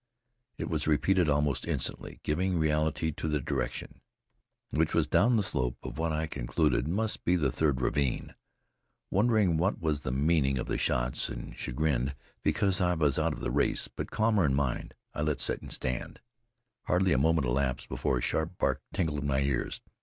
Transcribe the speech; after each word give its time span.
It 0.57 0.67
was 0.67 0.87
repeated 0.87 1.29
almost 1.29 1.67
instantly, 1.67 2.19
giving 2.23 2.57
reality 2.57 3.11
to 3.11 3.27
the 3.27 3.39
direction, 3.39 4.01
which 4.71 4.95
was 4.95 5.07
down 5.07 5.35
the 5.37 5.43
slope 5.43 5.77
of 5.83 5.99
what 5.99 6.11
I 6.11 6.25
concluded 6.25 6.87
must 6.87 7.23
be 7.23 7.35
the 7.35 7.51
third 7.51 7.81
ravine. 7.81 8.33
Wondering 9.11 9.57
what 9.57 9.79
was 9.79 10.01
the 10.01 10.11
meaning 10.11 10.57
of 10.57 10.65
the 10.65 10.79
shots, 10.79 11.29
and 11.29 11.55
chagrined 11.55 12.15
because 12.41 12.81
I 12.81 12.95
was 12.95 13.19
out 13.19 13.33
of 13.33 13.41
the 13.41 13.51
race, 13.51 13.87
but 13.89 14.09
calmer 14.09 14.43
in 14.43 14.55
mind, 14.55 14.95
I 15.13 15.21
let 15.21 15.39
Satan 15.39 15.69
stand. 15.69 16.19
Hardly 16.85 17.13
a 17.13 17.19
moment 17.19 17.45
elapsed 17.45 17.87
before 17.87 18.17
a 18.17 18.21
sharp 18.21 18.57
bark 18.57 18.81
tingled 18.93 19.19
in 19.19 19.27
my 19.27 19.41
ears. 19.41 19.81